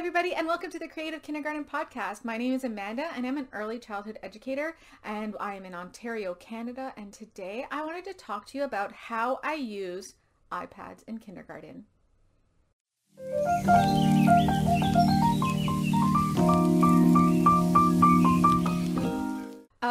[0.00, 2.24] everybody, and welcome to the Creative Kindergarten Podcast.
[2.24, 6.32] My name is Amanda, and I'm an early childhood educator, and I am in Ontario,
[6.32, 6.94] Canada.
[6.96, 10.14] And today I wanted to talk to you about how I use
[10.50, 11.84] iPads in kindergarten.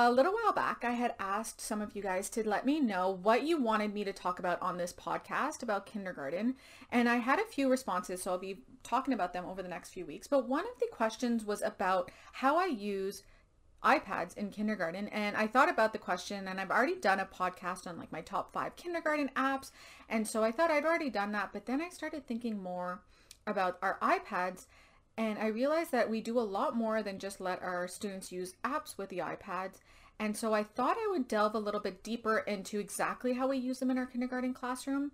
[0.02, 3.20] A little while back, I had asked some of you guys to let me know
[3.22, 6.56] what you wanted me to talk about on this podcast about kindergarten.
[6.90, 9.90] And I had a few responses, so I'll be talking about them over the next
[9.90, 10.26] few weeks.
[10.26, 13.24] But one of the questions was about how I use
[13.84, 15.10] iPads in kindergarten.
[15.10, 18.22] And I thought about the question, and I've already done a podcast on like my
[18.22, 19.72] top five kindergarten apps.
[20.08, 21.50] And so I thought I'd already done that.
[21.52, 23.02] But then I started thinking more
[23.46, 24.66] about our iPads
[25.20, 28.54] and I realized that we do a lot more than just let our students use
[28.64, 29.80] apps with the iPads.
[30.20, 33.58] And so I thought I would delve a little bit deeper into exactly how we
[33.58, 35.12] use them in our kindergarten classroom.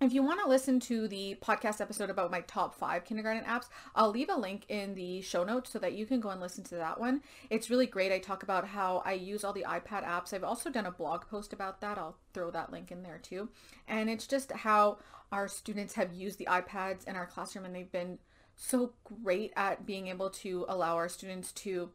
[0.00, 3.66] If you want to listen to the podcast episode about my top five kindergarten apps,
[3.94, 6.64] I'll leave a link in the show notes so that you can go and listen
[6.64, 7.20] to that one.
[7.50, 8.10] It's really great.
[8.10, 10.32] I talk about how I use all the iPad apps.
[10.32, 11.98] I've also done a blog post about that.
[11.98, 13.50] I'll throw that link in there too.
[13.88, 15.00] And it's just how
[15.32, 18.18] our students have used the iPads in our classroom and they've been
[18.56, 21.90] so great at being able to allow our students to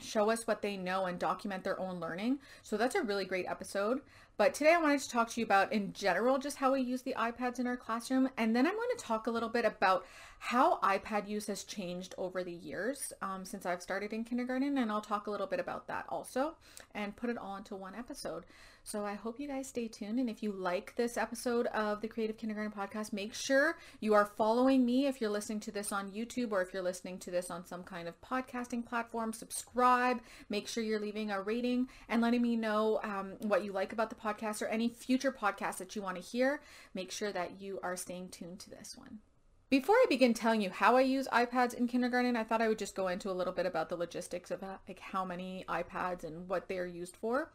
[0.00, 2.38] show us what they know and document their own learning.
[2.62, 4.00] So that's a really great episode.
[4.36, 7.02] But today I wanted to talk to you about in general just how we use
[7.02, 8.30] the iPads in our classroom.
[8.38, 10.06] And then I'm going to talk a little bit about
[10.38, 14.78] how iPad use has changed over the years um, since I've started in kindergarten.
[14.78, 16.54] And I'll talk a little bit about that also
[16.94, 18.44] and put it all into one episode.
[18.82, 20.18] So I hope you guys stay tuned.
[20.18, 24.24] And if you like this episode of the Creative Kindergarten Podcast, make sure you are
[24.24, 27.50] following me if you're listening to this on YouTube or if you're listening to this
[27.50, 29.32] on some kind of podcasting platform.
[29.32, 30.20] Subscribe.
[30.48, 34.10] Make sure you're leaving a rating and letting me know um, what you like about
[34.10, 36.60] the podcast or any future podcasts that you want to hear.
[36.94, 39.20] Make sure that you are staying tuned to this one.
[39.68, 42.78] Before I begin telling you how I use iPads in kindergarten, I thought I would
[42.80, 46.48] just go into a little bit about the logistics of like how many iPads and
[46.48, 47.52] what they are used for.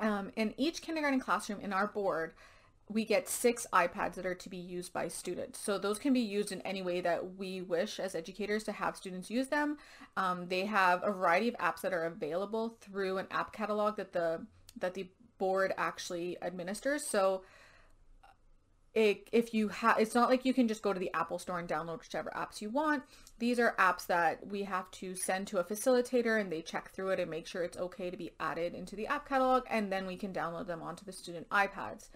[0.00, 2.34] Um, in each kindergarten classroom in our board,
[2.90, 5.58] we get six iPads that are to be used by students.
[5.58, 8.96] So those can be used in any way that we wish as educators to have
[8.96, 9.76] students use them.
[10.16, 14.12] Um, they have a variety of apps that are available through an app catalog that
[14.12, 14.46] the
[14.78, 15.08] that the
[15.38, 17.04] board actually administers.
[17.04, 17.42] So
[18.94, 21.58] it, if you have, it's not like you can just go to the Apple store
[21.58, 23.02] and download whichever apps you want.
[23.38, 27.10] These are apps that we have to send to a facilitator and they check through
[27.10, 30.06] it and make sure it's okay to be added into the app catalog and then
[30.06, 32.08] we can download them onto the student iPads.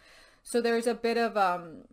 [0.43, 1.85] So there's a bit of um,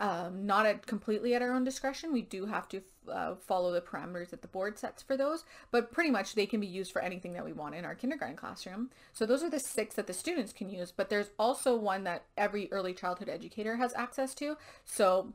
[0.00, 2.12] um, not at completely at our own discretion.
[2.12, 5.92] We do have to uh, follow the parameters that the board sets for those, but
[5.92, 8.90] pretty much they can be used for anything that we want in our kindergarten classroom.
[9.12, 12.24] So those are the six that the students can use, but there's also one that
[12.36, 14.56] every early childhood educator has access to.
[14.84, 15.32] So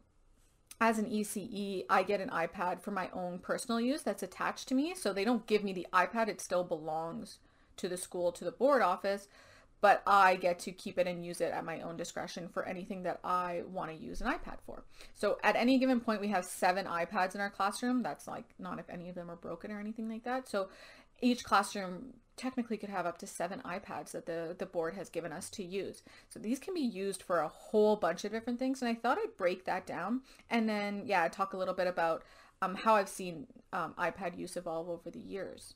[0.82, 4.76] as an ECE, I get an iPad for my own personal use that's attached to
[4.76, 4.94] me.
[4.96, 6.28] So they don't give me the iPad.
[6.28, 7.40] It still belongs
[7.78, 9.28] to the school, to the board office
[9.82, 13.04] but I get to keep it and use it at my own discretion for anything
[13.04, 14.84] that I want to use an iPad for.
[15.16, 18.04] So at any given point, we have seven iPads in our classroom.
[18.04, 20.50] That's like not if any of them are broken or anything like that.
[20.50, 20.70] So
[21.22, 25.32] each classroom technically could have up to seven iPads that the, the board has given
[25.32, 26.02] us to use.
[26.30, 28.82] So these can be used for a whole bunch of different things.
[28.82, 32.24] And I thought I'd break that down and then, yeah, talk a little bit about
[32.62, 35.76] um, how I've seen um, iPad use evolve over the years.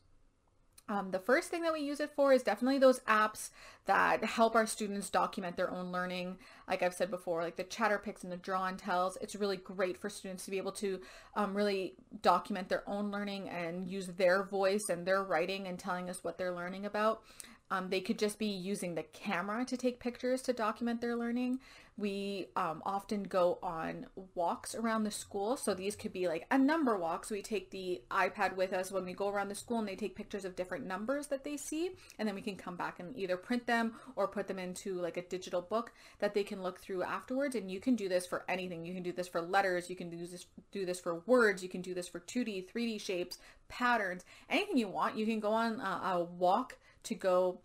[0.90, 3.52] Um, the first thing that we use it for is definitely those apps
[3.86, 6.38] that help our students document their own learning.
[6.68, 9.98] Like I've said before, like the Chatterpix and the Draw and Tells, it's really great
[9.98, 11.00] for students to be able to
[11.36, 16.10] um, really document their own learning and use their voice and their writing and telling
[16.10, 17.24] us what they're learning about.
[17.72, 21.60] Um, they could just be using the camera to take pictures to document their learning.
[21.98, 25.58] We um, often go on walks around the school.
[25.58, 27.26] So these could be like a number walk.
[27.26, 29.96] So we take the iPad with us when we go around the school and they
[29.96, 31.92] take pictures of different numbers that they see.
[32.18, 35.18] And then we can come back and either print them or put them into like
[35.18, 37.56] a digital book that they can look through afterwards.
[37.56, 38.86] And you can do this for anything.
[38.86, 39.90] You can do this for letters.
[39.90, 41.62] You can do this, do this for words.
[41.62, 43.38] You can do this for 2D, 3D shapes,
[43.68, 45.18] patterns, anything you want.
[45.18, 47.60] You can go on a, a walk to go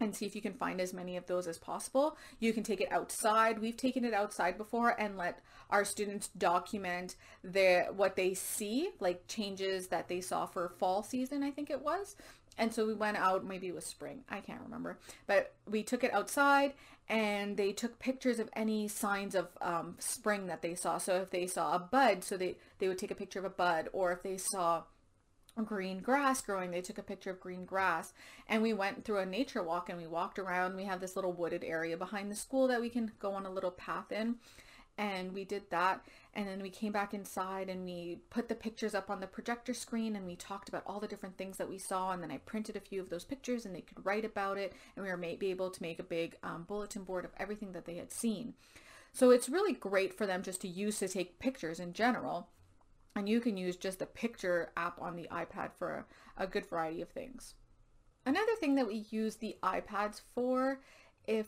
[0.00, 2.16] and see if you can find as many of those as possible.
[2.40, 3.60] You can take it outside.
[3.60, 5.40] We've taken it outside before and let
[5.70, 11.42] our students document their what they see, like changes that they saw for fall season,
[11.42, 12.16] I think it was.
[12.56, 16.04] And so we went out, maybe it was spring, I can't remember, but we took
[16.04, 16.74] it outside
[17.08, 20.98] and they took pictures of any signs of um, spring that they saw.
[20.98, 23.50] So if they saw a bud, so they, they would take a picture of a
[23.50, 24.84] bud, or if they saw
[25.62, 26.70] green grass growing.
[26.70, 28.12] They took a picture of green grass
[28.48, 30.76] and we went through a nature walk and we walked around.
[30.76, 33.50] We have this little wooded area behind the school that we can go on a
[33.50, 34.36] little path in
[34.96, 36.04] and we did that
[36.34, 39.74] and then we came back inside and we put the pictures up on the projector
[39.74, 42.38] screen and we talked about all the different things that we saw and then I
[42.38, 45.16] printed a few of those pictures and they could write about it and we were
[45.16, 48.54] maybe able to make a big um, bulletin board of everything that they had seen.
[49.12, 52.48] So it's really great for them just to use to take pictures in general.
[53.16, 56.06] And you can use just the picture app on the iPad for
[56.36, 57.54] a, good variety of things.
[58.26, 60.80] Another thing that we use the iPads for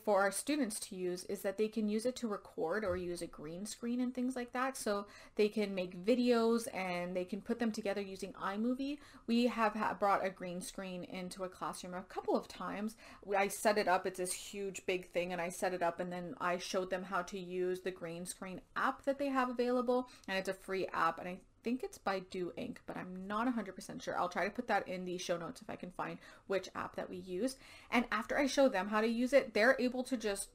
[0.03, 3.21] for our students to use is that they can use it to record or use
[3.21, 4.75] a green screen and things like that.
[4.75, 5.05] So
[5.35, 8.97] they can make videos and they can put them together using iMovie.
[9.27, 12.95] We have brought a green screen into a classroom a couple of times.
[13.37, 14.07] I set it up.
[14.07, 17.03] It's this huge big thing and I set it up and then I showed them
[17.03, 20.87] how to use the green screen app that they have available and it's a free
[20.87, 24.17] app and I think it's by Do Ink, but I'm not 100% sure.
[24.17, 26.17] I'll try to put that in the show notes if I can find
[26.47, 27.57] which app that we use.
[27.91, 30.49] And after I show them how to use it, they're able to just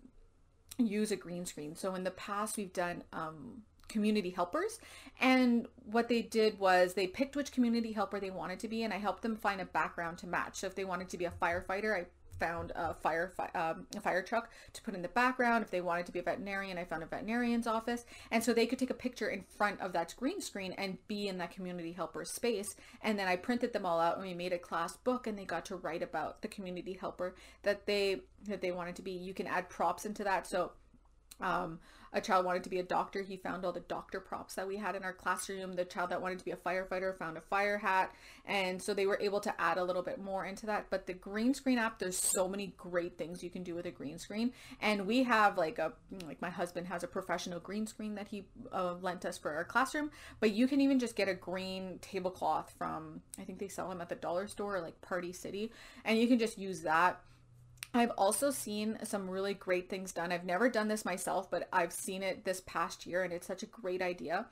[0.78, 1.76] use a green screen.
[1.76, 4.78] So in the past, we've done um, community helpers.
[5.20, 8.92] And what they did was they picked which community helper they wanted to be, and
[8.92, 10.56] I helped them find a background to match.
[10.56, 12.06] So if they wanted to be a firefighter, I
[12.42, 15.62] found a fire um, a fire truck to put in the background.
[15.62, 18.04] If they wanted to be a veterinarian, I found a veterinarian's office.
[18.32, 21.28] And so they could take a picture in front of that green screen and be
[21.28, 22.74] in that community helper space.
[23.02, 25.44] And then I printed them all out and we made a class book and they
[25.44, 29.12] got to write about the community helper that they that they wanted to be.
[29.12, 30.48] You can add props into that.
[30.48, 30.72] So
[31.40, 31.78] um,
[32.12, 33.22] a child wanted to be a doctor.
[33.22, 35.74] He found all the doctor props that we had in our classroom.
[35.74, 38.12] The child that wanted to be a firefighter found a fire hat.
[38.44, 40.86] And so they were able to add a little bit more into that.
[40.90, 43.90] But the green screen app, there's so many great things you can do with a
[43.90, 44.52] green screen.
[44.80, 45.92] And we have like a,
[46.26, 49.64] like my husband has a professional green screen that he uh, lent us for our
[49.64, 50.10] classroom.
[50.40, 54.00] But you can even just get a green tablecloth from, I think they sell them
[54.00, 55.72] at the dollar store, like Party City.
[56.04, 57.20] And you can just use that
[57.94, 60.32] I've also seen some really great things done.
[60.32, 63.62] I've never done this myself, but I've seen it this past year and it's such
[63.62, 64.46] a great idea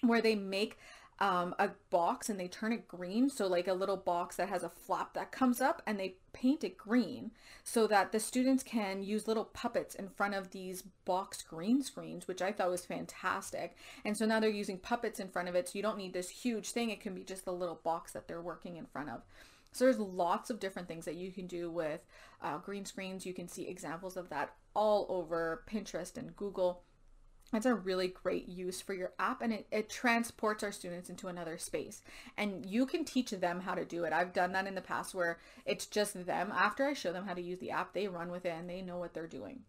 [0.00, 0.78] where they make
[1.20, 3.30] um, a box and they turn it green.
[3.30, 6.64] So like a little box that has a flap that comes up and they paint
[6.64, 7.30] it green
[7.62, 12.26] so that the students can use little puppets in front of these box green screens,
[12.26, 13.76] which I thought was fantastic.
[14.04, 15.68] And so now they're using puppets in front of it.
[15.68, 16.90] So you don't need this huge thing.
[16.90, 19.22] It can be just the little box that they're working in front of.
[19.72, 22.00] So there's lots of different things that you can do with
[22.42, 23.26] uh, green screens.
[23.26, 26.82] You can see examples of that all over Pinterest and Google.
[27.54, 31.28] It's a really great use for your app and it, it transports our students into
[31.28, 32.00] another space
[32.38, 34.12] and you can teach them how to do it.
[34.12, 36.50] I've done that in the past where it's just them.
[36.50, 38.80] After I show them how to use the app, they run with it and they
[38.80, 39.64] know what they're doing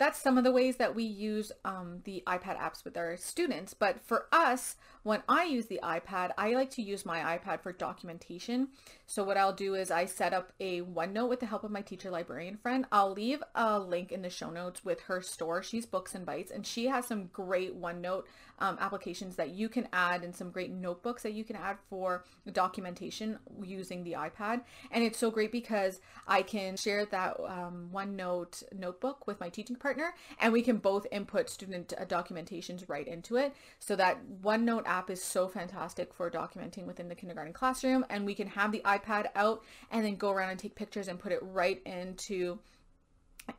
[0.00, 3.74] that's some of the ways that we use um, the iPad apps with our students.
[3.74, 7.72] But for us, when I use the iPad, I like to use my iPad for
[7.72, 8.68] documentation.
[9.06, 11.82] So what I'll do is I set up a OneNote with the help of my
[11.82, 12.86] teacher librarian friend.
[12.92, 15.62] I'll leave a link in the show notes with her store.
[15.62, 18.24] She's Books and Bites, and she has some great OneNote
[18.60, 22.24] um, applications that you can add and some great notebooks that you can add for
[22.52, 24.62] documentation using the iPad.
[24.90, 29.76] And it's so great because I can share that um, OneNote notebook with my teaching
[29.76, 33.54] partner and we can both input student uh, documentations right into it.
[33.78, 38.34] So that OneNote app is so fantastic for documenting within the kindergarten classroom and we
[38.34, 41.38] can have the iPad out and then go around and take pictures and put it
[41.42, 42.58] right into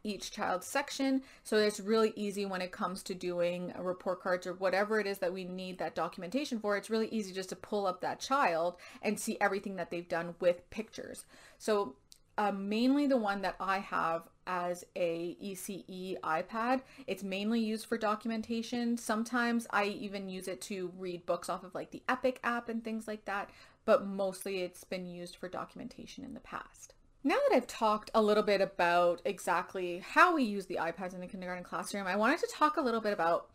[0.04, 1.22] each child's section.
[1.44, 5.20] So it's really easy when it comes to doing report cards or whatever it is
[5.20, 6.78] that we need that documentation for.
[6.78, 10.36] It's really easy just to pull up that child and see everything that they've done
[10.40, 11.26] with pictures.
[11.58, 11.96] So
[12.42, 16.82] uh, mainly the one that I have as a ECE iPad.
[17.06, 18.98] It's mainly used for documentation.
[18.98, 22.84] Sometimes I even use it to read books off of like the Epic app and
[22.84, 23.52] things like that,
[23.86, 26.96] but mostly it's been used for documentation in the past.
[27.24, 31.20] Now that I've talked a little bit about exactly how we use the iPads in
[31.20, 33.52] the kindergarten classroom, I wanted to talk a little bit about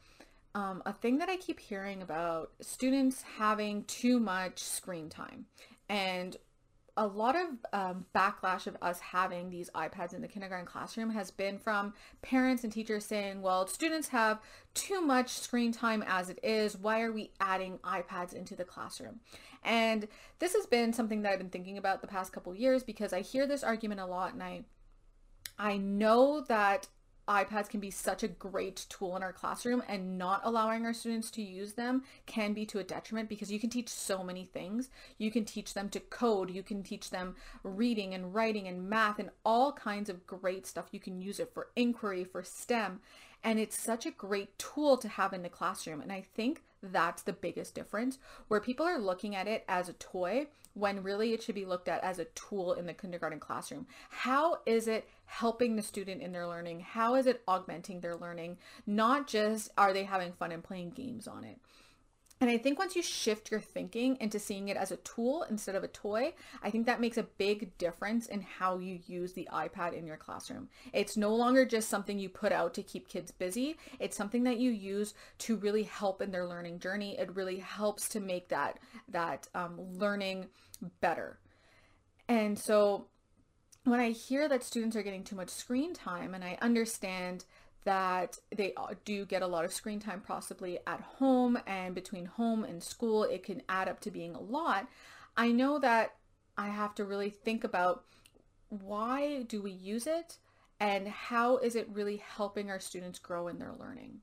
[0.55, 5.47] um, a thing that I keep hearing about students having too much screen time.
[5.88, 6.37] And
[6.97, 11.31] a lot of um, backlash of us having these iPads in the kindergarten classroom has
[11.31, 14.41] been from parents and teachers saying, well, students have
[14.73, 16.76] too much screen time as it is.
[16.76, 19.21] Why are we adding iPads into the classroom?
[19.62, 23.12] And this has been something that I've been thinking about the past couple years because
[23.12, 24.65] I hear this argument a lot and I
[25.59, 26.88] I know that
[27.28, 31.30] iPads can be such a great tool in our classroom and not allowing our students
[31.33, 34.90] to use them can be to a detriment because you can teach so many things.
[35.18, 39.18] You can teach them to code, you can teach them reading and writing and math
[39.18, 40.87] and all kinds of great stuff.
[40.92, 43.00] You can use it for inquiry, for STEM,
[43.42, 46.00] and it's such a great tool to have in the classroom.
[46.00, 48.18] And I think that's the biggest difference
[48.49, 51.88] where people are looking at it as a toy when really it should be looked
[51.88, 53.87] at as a tool in the kindergarten classroom.
[54.11, 56.80] How is it helping the student in their learning?
[56.80, 58.59] How is it augmenting their learning?
[58.87, 61.59] Not just are they having fun and playing games on it.
[62.38, 65.75] And I think once you shift your thinking into seeing it as a tool instead
[65.75, 69.49] of a toy, I think that makes a big difference in how you use the
[69.50, 70.68] iPad in your classroom.
[70.92, 73.78] It's no longer just something you put out to keep kids busy.
[73.99, 77.18] It's something that you use to really help in their learning journey.
[77.18, 80.49] It really helps to make that that um, learning
[81.00, 81.38] better.
[82.28, 83.06] And so
[83.85, 87.45] when I hear that students are getting too much screen time, and I understand
[87.87, 92.64] that they do get a lot of screen time possibly at home and between home
[92.64, 94.88] and school it can add up to being a lot
[95.37, 96.16] i know that
[96.59, 98.04] i have to really think about
[98.68, 100.38] why do we use it
[100.80, 104.18] and how is it really helping our students grow in their learning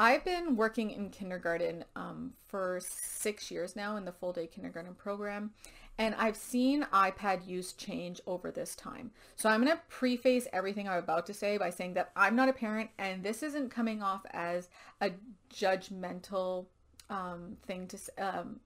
[0.00, 4.94] I've been working in kindergarten um, for six years now in the full day kindergarten
[4.94, 5.52] program,
[5.98, 9.10] and I've seen iPad use change over this time.
[9.36, 12.48] So I'm going to preface everything I'm about to say by saying that I'm not
[12.48, 14.68] a parent and this isn't coming off as
[15.00, 15.12] a
[15.54, 16.66] judgmental
[17.10, 18.60] um, thing to um,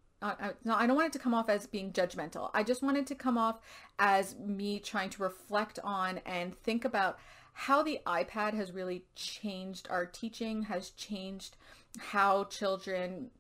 [0.65, 2.51] no, I don't want it to come off as being judgmental.
[2.55, 3.61] I just want it to come off
[3.99, 7.19] as me trying to reflect on and think about
[7.59, 11.57] how the iPad has really changed our teaching, has changed
[11.99, 13.31] how children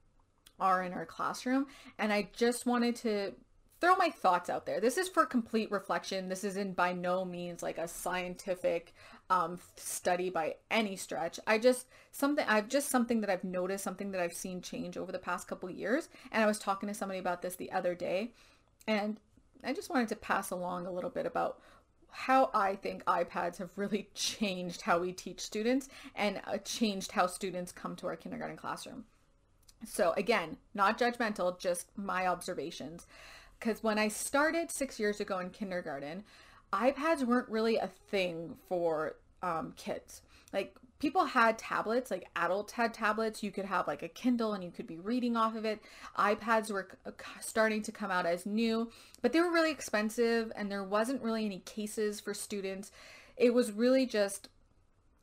[0.59, 1.67] are in our classroom.
[1.99, 3.35] And I just wanted to
[3.79, 4.81] throw my thoughts out there.
[4.81, 6.31] This is for complete reflection.
[6.31, 8.95] This isn't by no means like a scientific
[9.29, 11.39] um, study by any stretch.
[11.47, 15.13] I just something I've just something that I've noticed, something that I've seen change over
[15.13, 16.09] the past couple years.
[16.33, 18.33] And I was talking to somebody about this the other day,
[18.87, 19.21] and
[19.63, 21.61] I just wanted to pass along a little bit about
[22.17, 27.27] how I think iPads have really changed how we teach students and uh, changed how
[27.27, 29.05] students come to our kindergarten classroom.
[29.85, 33.07] So again, not judgmental, just my observations
[33.61, 36.25] because when I started six years ago in kindergarten,
[36.73, 40.23] iPads weren't really a thing for um, kids.
[40.53, 43.43] Like people had tablets, like adults had tablets.
[43.43, 45.81] You could have like a Kindle and you could be reading off of it.
[46.19, 46.89] iPads were
[47.41, 48.91] starting to come out as new,
[49.23, 52.91] but they were really expensive and there wasn't really any cases for students.
[53.37, 54.49] It was really just,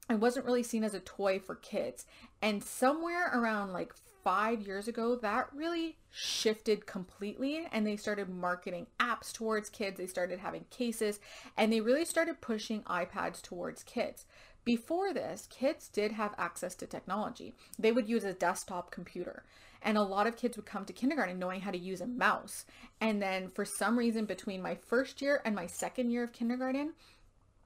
[0.10, 2.06] it wasn't really seen as a toy for kids.
[2.42, 8.88] And somewhere around like five years ago, that really shifted completely and they started marketing
[9.00, 9.98] apps towards kids.
[9.98, 11.20] They started having cases
[11.58, 14.26] and they really started pushing iPads towards kids.
[14.66, 17.54] Before this, kids did have access to technology.
[17.78, 19.44] They would use a desktop computer.
[19.82, 22.66] And a lot of kids would come to kindergarten knowing how to use a mouse.
[23.02, 26.94] And then for some reason, between my first year and my second year of kindergarten,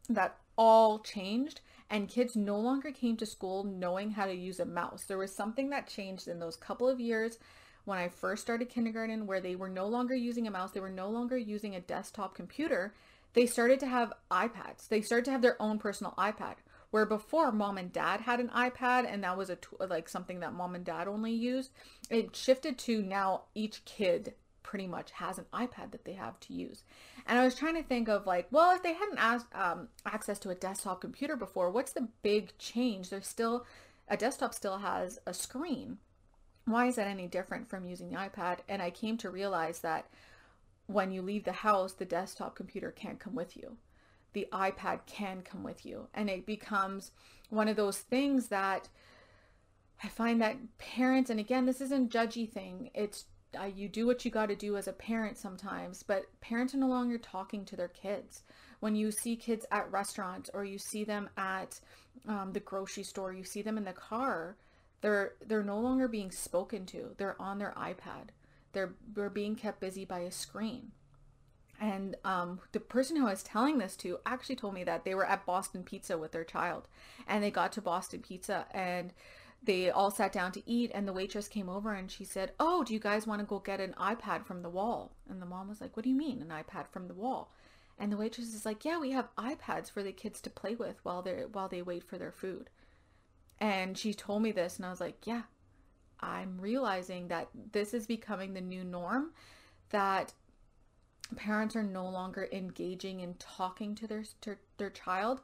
[0.10, 4.66] that all changed and kids no longer came to school knowing how to use a
[4.66, 5.04] mouse.
[5.08, 7.38] There was something that changed in those couple of years
[7.88, 10.90] when I first started kindergarten where they were no longer using a mouse, they were
[10.90, 12.94] no longer using a desktop computer.
[13.34, 14.90] They started to have iPads.
[14.90, 16.56] They started to have their own personal iPad.
[16.98, 20.56] Where before mom and dad had an iPad and that was a like something that
[20.56, 21.70] mom and dad only used,
[22.10, 26.54] it shifted to now each kid pretty much has an iPad that they have to
[26.54, 26.82] use.
[27.28, 30.40] And I was trying to think of like, well, if they hadn't asked, um, access
[30.40, 33.12] to a desktop computer before, what's the big change?
[33.12, 33.68] There's still,
[34.08, 36.00] a desktop still has a screen.
[36.66, 38.62] Why is that any different from using the iPad?
[38.68, 40.08] And I came to realize that
[40.88, 43.78] when you leave the house, the desktop computer can't come with you.
[44.34, 46.08] The iPad can come with you.
[46.14, 47.12] And it becomes
[47.50, 48.90] one of those things that
[50.04, 52.92] I find that parents, and again, this isn't judgy thing.
[52.94, 53.26] It's
[53.60, 56.80] uh, you do what you got to do as a parent sometimes, but parents are
[56.80, 58.44] no longer talking to their kids.
[58.80, 61.80] When you see kids at restaurants or you see them at
[62.28, 64.58] um, the grocery store, you see them in the car,
[65.02, 67.16] they're they're no longer being spoken to.
[67.18, 68.30] They're on their iPad.
[68.74, 70.92] They're they're being kept busy by a screen.
[71.80, 75.14] And um, the person who I was telling this to actually told me that they
[75.14, 76.88] were at Boston Pizza with their child,
[77.28, 79.14] and they got to Boston Pizza and
[79.64, 82.84] they all sat down to eat and the waitress came over and she said, oh,
[82.84, 85.12] do you guys want to go get an iPad from the wall?
[85.30, 87.52] And the mom was like, what do you mean an iPad from the wall?
[88.00, 91.00] And the waitress is like, yeah, we have iPads for the kids to play with
[91.04, 92.70] while they while they wait for their food.
[93.60, 95.44] And she told me this and I was like, yeah,
[96.20, 99.32] I'm realizing that this is becoming the new norm
[99.90, 100.34] that
[101.36, 105.42] parents are no longer engaging in talking to their to their child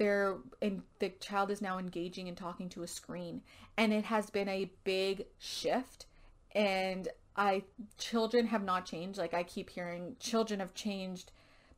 [0.00, 3.42] they're and the child is now engaging and talking to a screen.
[3.76, 6.06] And it has been a big shift.
[6.52, 7.06] And
[7.36, 7.64] i
[7.98, 9.18] children have not changed.
[9.18, 11.32] Like i keep hearing children have changed.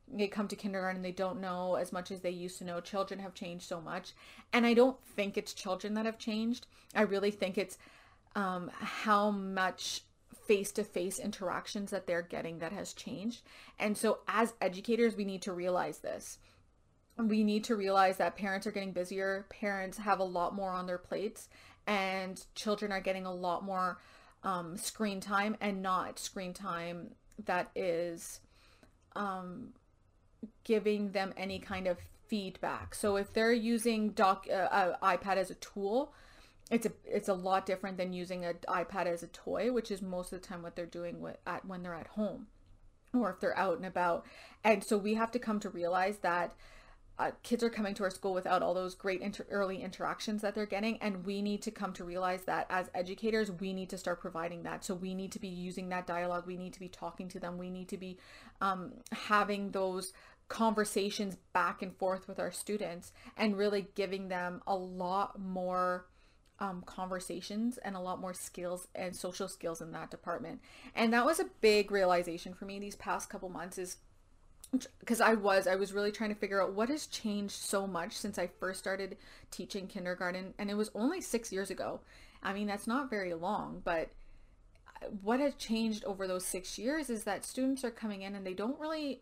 [0.07, 2.79] They come to kindergarten they don't know as much as they used to know.
[2.79, 4.13] Children have changed so much.
[4.53, 6.65] And i don't think it's children that have changed.
[6.95, 7.77] I really think it's
[8.35, 10.03] um, how much
[10.47, 13.41] face-to-face interactions that they're getting that has changed.
[13.79, 16.39] And so as educators, we need to realize this.
[17.17, 20.87] We need to realize that parents are getting busier, parents have a lot more on
[20.87, 21.47] their plates,
[21.85, 23.99] and children are getting a lot more
[24.43, 27.11] um, screen time and not screen time
[27.45, 28.41] that is
[29.15, 29.73] um,
[30.63, 31.97] giving them any kind of
[32.27, 32.95] feedback.
[32.95, 36.13] So if they're using doc uh, uh, iPad as a tool,
[36.71, 40.01] it's a it's a lot different than using an iPad as a toy, which is
[40.01, 42.47] most of the time what they're doing with at when they're at home
[43.13, 44.25] or if they're out and about.
[44.63, 46.55] And so we have to come to realize that
[47.19, 50.55] uh, kids are coming to our school without all those great inter- early interactions that
[50.55, 50.97] they're getting.
[50.97, 54.63] And we need to come to realize that as educators we need to start providing
[54.63, 54.83] that.
[54.83, 56.47] So we need to be using that dialogue.
[56.47, 57.57] We need to be talking to them.
[57.59, 58.17] We need to be
[58.61, 60.13] um, having those
[60.47, 66.05] conversations back and forth with our students and really giving them a lot more
[66.59, 70.61] um, conversations and a lot more skills and social skills in that department
[70.95, 73.97] and that was a big realization for me these past couple months is
[74.99, 78.13] because I was I was really trying to figure out what has changed so much
[78.13, 79.17] since I first started
[79.51, 82.01] teaching kindergarten and it was only 6 years ago.
[82.41, 84.09] I mean that's not very long, but
[85.21, 88.53] what has changed over those 6 years is that students are coming in and they
[88.53, 89.21] don't really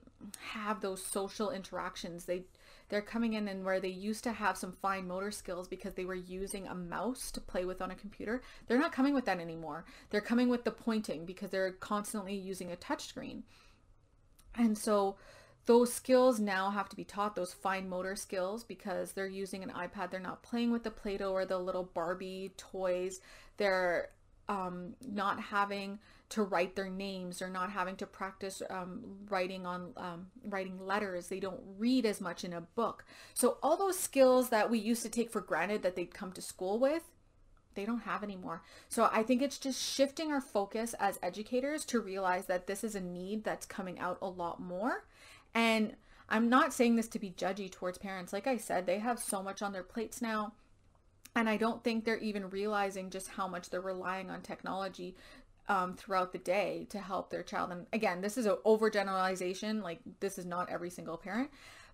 [0.53, 2.25] have those social interactions.
[2.25, 2.43] They
[2.91, 6.03] they're coming in and where they used to have some fine motor skills because they
[6.03, 9.39] were using a mouse to play with on a computer, they're not coming with that
[9.39, 9.85] anymore.
[10.09, 13.43] They're coming with the pointing because they're constantly using a touchscreen.
[14.55, 15.15] And so
[15.67, 19.69] those skills now have to be taught, those fine motor skills, because they're using an
[19.69, 20.11] iPad.
[20.11, 23.21] They're not playing with the Play-Doh or the little Barbie toys.
[23.55, 24.09] They're
[24.49, 25.99] um, not having
[26.31, 27.39] to write their names.
[27.39, 31.27] They're not having to practice um, writing on um, writing letters.
[31.27, 33.05] They don't read as much in a book.
[33.33, 36.41] So all those skills that we used to take for granted that they'd come to
[36.41, 37.03] school with,
[37.75, 38.63] they don't have anymore.
[38.89, 42.95] So I think it's just shifting our focus as educators to realize that this is
[42.95, 45.05] a need that's coming out a lot more
[45.53, 45.95] and
[46.29, 48.31] I'm not saying this to be judgy towards parents.
[48.31, 50.53] Like I said, they have so much on their plates now.
[51.35, 55.15] And I don't think they're even realizing just how much they're relying on technology
[55.67, 57.71] um, throughout the day to help their child.
[57.71, 59.81] And again, this is an overgeneralization.
[59.83, 61.49] Like this is not every single parent,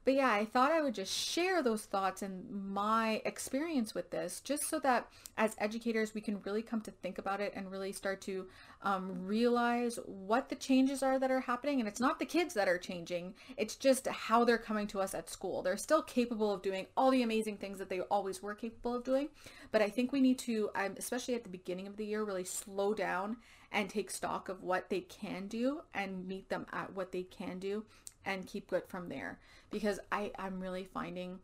[0.08, 4.40] but yeah, I thought I would just share those thoughts and my experience with this
[4.40, 7.92] just so that as educators, we can really come to think about it and really
[7.92, 8.46] start to
[8.84, 11.82] um, realize what the changes are that are happening.
[11.82, 15.14] And it's not the kids that are changing, it's just how they're coming to us
[15.14, 15.62] at school.
[15.62, 19.04] They're still capable of doing all the amazing things that they always were capable of
[19.04, 19.28] doing.
[19.74, 22.46] But I think we need to, um, especially at the beginning of the year, really
[22.46, 23.36] slow down
[23.74, 27.60] and take stock of what they can do and meet them at what they can
[27.60, 27.84] do
[28.28, 29.40] and keep good from there
[29.72, 31.40] because I, I'm really finding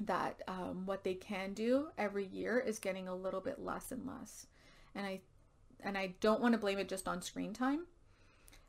[0.00, 4.06] that um, what they can do every year is getting a little bit less and
[4.06, 4.46] less.
[4.94, 5.20] And I
[5.80, 7.86] and I don't want to blame it just on screen time,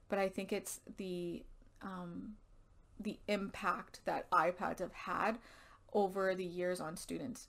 [0.10, 1.44] but I think it's the
[1.82, 2.34] um,
[3.00, 5.38] the impact that iPads have had
[5.94, 7.48] over the years on students.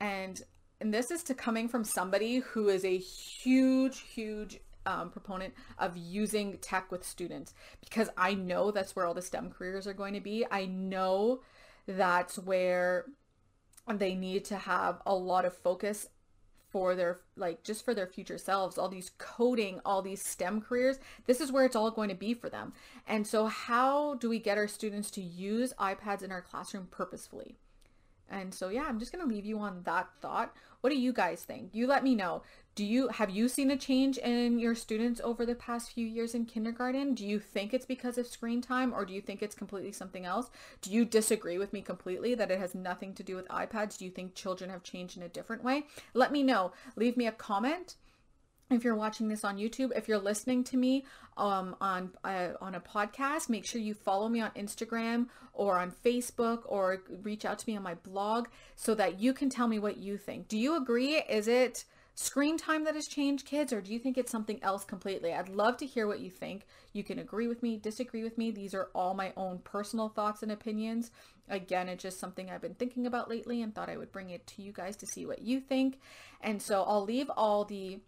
[0.00, 0.40] And
[0.80, 5.96] and this is to coming from somebody who is a huge, huge um, proponent of
[5.96, 10.14] using tech with students because I know that's where all the STEM careers are going
[10.14, 10.46] to be.
[10.50, 11.40] I know
[11.86, 13.06] that's where
[13.88, 16.08] they need to have a lot of focus
[16.70, 20.98] for their like just for their future selves all these coding all these stem careers.
[21.26, 22.72] This is where it's all going to be for them.
[23.06, 27.56] And so how do we get our students to use ipads in our classroom purposefully?
[28.28, 30.54] And so yeah i'm just going to leave you on that thought.
[30.80, 31.70] What do you guys think?
[31.72, 32.42] You let me know
[32.74, 36.34] do you have you seen a change in your students over the past few years
[36.34, 37.14] in kindergarten?
[37.14, 40.24] Do you think it's because of screen time or do you think it's completely something
[40.24, 40.50] else?
[40.80, 43.98] Do you disagree with me completely that it has nothing to do with iPads?
[43.98, 45.84] Do you think children have changed in a different way?
[46.14, 46.72] Let me know.
[46.96, 47.96] Leave me a comment
[48.70, 51.04] if you're watching this on YouTube, if you're listening to me
[51.36, 55.90] um, on uh, on a podcast, make sure you follow me on Instagram or on
[55.90, 59.78] Facebook or reach out to me on my blog so that you can tell me
[59.78, 60.48] what you think.
[60.48, 61.16] Do you agree?
[61.16, 64.84] Is it screen time that has changed kids or do you think it's something else
[64.84, 65.32] completely?
[65.32, 66.66] I'd love to hear what you think.
[66.92, 68.50] You can agree with me, disagree with me.
[68.50, 71.10] These are all my own personal thoughts and opinions.
[71.48, 74.46] Again, it's just something I've been thinking about lately and thought I would bring it
[74.48, 76.00] to you guys to see what you think.
[76.40, 78.00] And so I'll leave all the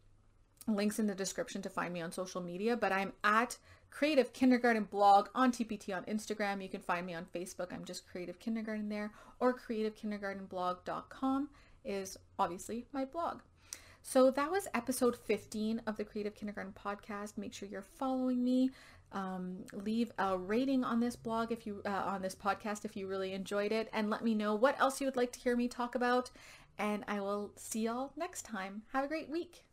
[0.69, 3.57] links in the description to find me on social media, but I'm at
[3.91, 6.63] Creative Kindergarten blog on TPT on Instagram.
[6.63, 7.73] You can find me on Facebook.
[7.73, 11.49] I'm just Creative Kindergarten there or creativekindergartenblog.com
[11.85, 13.41] is obviously my blog.
[14.03, 17.39] So that was episode 15 of the Creative Kindergarten podcast.
[17.39, 18.71] Make sure you're following me.
[19.13, 23.07] Um, leave a rating on this blog if you uh, on this podcast if you
[23.07, 25.69] really enjoyed it and let me know what else you would like to hear me
[25.69, 26.31] talk about
[26.79, 28.83] and I will see y'all next time.
[28.93, 29.65] Have a great week.